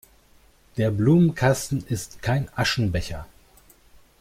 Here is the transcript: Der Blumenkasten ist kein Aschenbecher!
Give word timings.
Der 0.77 0.89
Blumenkasten 0.89 1.85
ist 1.85 2.23
kein 2.23 2.49
Aschenbecher! 2.55 3.27